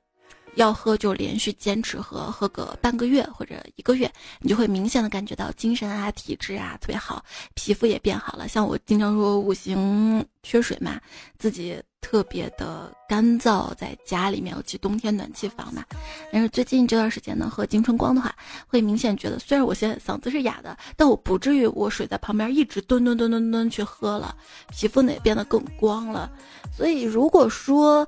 [0.56, 8.46] 要喝就连续坚持喝，喝个半个月或者一个月，你就会明显的感觉到精神啊、体质啊特别好，皮肤也变好了。
[8.48, 11.00] 像我经常说五行缺水嘛，
[11.38, 15.82] 自己特别的干燥，在家里面尤其冬天暖气房嘛。
[16.30, 18.34] 但是最近这段时间呢，喝金春光的话，
[18.66, 24.36] 会明显觉得，虽然我现在嗓子是哑的，但我不至于我水在旁边一直蹲蹲蹲蹲蹲去喝了，
[24.70, 26.30] 皮肤呢也变得更光了。
[26.70, 28.06] 所以如果说，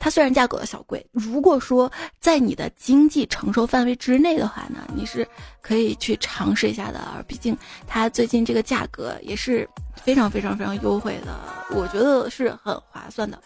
[0.00, 5.26] 它虽然价格小贵，如果说在你的经济承受范围之内的话呢，你是
[5.60, 6.98] 可以去尝试一下的。
[7.14, 9.68] 而毕竟它最近这个价格也是
[10.02, 11.34] 非常非常非常优惠的，
[11.70, 13.38] 我觉得是很划算的。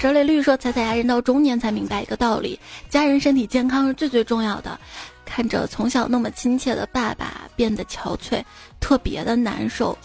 [0.00, 2.60] 哲磊绿说：“彩彩呀，人到中年才明白一个道理，
[2.90, 4.78] 家人身体健康是最最重要的。
[5.24, 8.44] 看着从小那么亲切的爸爸变得憔悴，
[8.78, 9.96] 特别的难受。”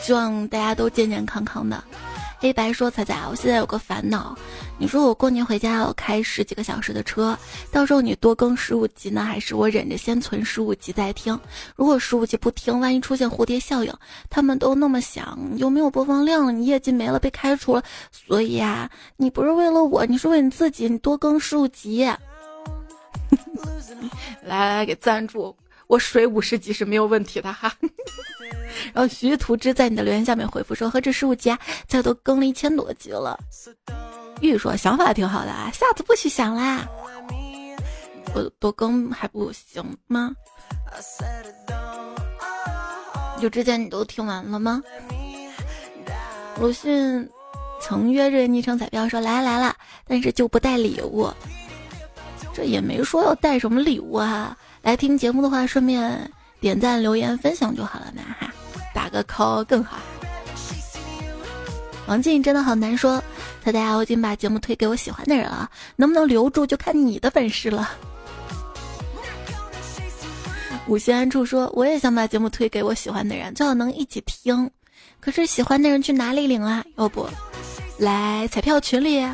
[0.00, 1.82] 希望大家都健健康康的。
[2.44, 4.36] 黑白说：“彩彩，我现在有个烦恼，
[4.76, 7.34] 你说我过年回家要开十几个小时的车，
[7.72, 11.40] 到时候你多更十五集呢，还是我忍着先存十五集再听？
[11.74, 13.90] 如果十五集不听，万一出现蝴蝶效应，
[14.28, 16.54] 他们都那么想，有没有播放量？
[16.54, 17.82] 你业绩没了，被开除了。
[18.12, 22.04] 所以啊，你不是为了我，你是为你自己，你多更十五集。
[24.44, 27.70] 来来来，给赞助。”我水五十级是没有问题的哈，
[28.92, 33.38] 然后徐图之在你的留言下面回复说：“何止十五级啊，在都更了一千多集了。”
[34.40, 36.86] 玉说：“想法挺好的啊，下次不许想啦。”
[38.34, 40.32] 我多更还不行吗？
[43.40, 44.82] 就之前你都听完了吗？
[46.60, 47.28] 鲁迅
[47.80, 49.74] 曾约着昵称彩票说：“来来了，
[50.06, 51.28] 但是就不带礼物。”
[52.54, 54.56] 这也没说要带什么礼物啊。
[54.82, 58.52] 来听节目的话，顺便点赞、留言、分享就好了呢哈，
[58.94, 59.98] 打个 call 更好。
[62.06, 63.22] 王静真的好难说，
[63.64, 67.90] 大家我已经把节目推给我喜欢的人了，能不能留住就看你的本事了。
[70.86, 74.70] 五心安处说：“我也想把节目推给我喜欢的人，最好能一起听。
[75.18, 76.84] 可是喜欢的人去哪里领啊？
[76.96, 77.26] 要不
[77.98, 79.26] 来彩票群里？”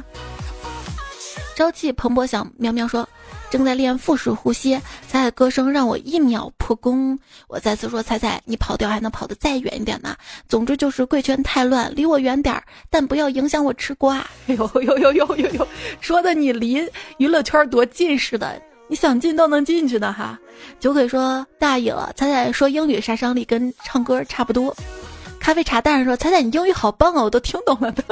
[1.57, 3.07] 朝气蓬勃想喵喵说
[3.51, 10.17] ：“正在练腹式呼吸，彩彩歌声让我一秒破功。”我再次说：“彩彩，你跑调还能跑得再远一点呢。”
[10.49, 14.19] 总之就是贵圈太乱，离我远点儿，但不要影响我吃瓜。
[14.47, 15.69] 哎呦呦呦呦呦呦，
[16.01, 16.89] 说的你离
[17.19, 18.61] 娱乐圈多近似的。
[18.89, 20.37] 你想进都能进去的哈，
[20.81, 22.13] 酒鬼说大意了。
[22.17, 24.77] 彩彩说英语杀伤力跟唱歌差不多。
[25.39, 28.03] 咖啡茶大人说彩彩你英语好棒啊，我都听懂了的。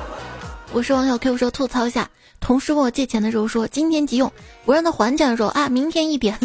[0.72, 2.08] 我是王小 Q 说吐槽一下，
[2.46, 4.30] 同事问我借钱的时候说今天急用，
[4.66, 6.38] 我让他还钱的时候啊明天一点，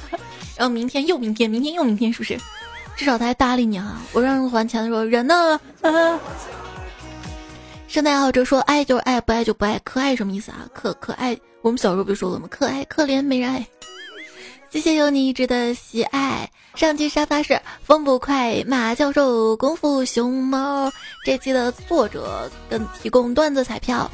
[0.54, 2.38] 然后明天又明天，明天又明天，是不是？
[2.94, 4.02] 至少他还搭理你啊。
[4.12, 5.58] 我让他还钱的时候人呢？
[7.88, 10.68] 圣诞爱好者说爱就是爱，不爱就不爱，可爱什么意思啊？
[10.74, 11.34] 可可爱。
[11.62, 12.46] 我们小时候不就说了吗？
[12.50, 13.66] 可爱可怜没人爱。
[14.70, 16.46] 谢谢有你一直的喜爱。
[16.74, 20.92] 上期沙发是风不快马教授功夫熊猫。
[21.24, 24.10] 这期的作者跟提供段子彩票。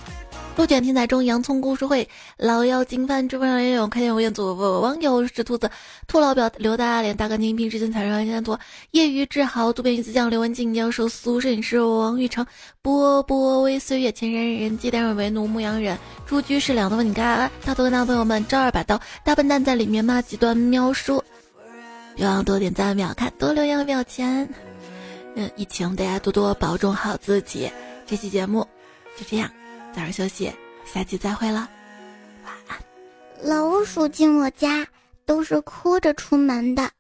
[0.55, 5.71] 鹿卷天才中洋葱故事会，老妖精饭吃饭游泳开店无彦祖网友是兔子，
[6.07, 8.59] 兔老表刘大脸大干净平时间彩上现在
[8.91, 12.47] 业余志豪渡边鱼子酱刘文静教授苏摄影师王玉成
[12.83, 20.21] 波波微岁月前人人鸡蛋为奴牧羊人朱居士两的问你该大头跟大朋友们招二把刀大笨蛋在里面吗？
[20.21, 21.25] 极端喵叔，
[22.15, 24.47] 别忘多点赞秒看多留言秒钱。
[25.35, 27.73] 嗯，疫情大家多多保重好自己。
[28.07, 28.69] 这期节目
[29.17, 29.51] 就这样。
[29.93, 30.51] 早点休息，
[30.87, 31.69] 下期再会了，
[32.45, 32.79] 晚安。
[33.43, 34.87] 老鼠进我家
[35.27, 36.91] 都是哭着出门的。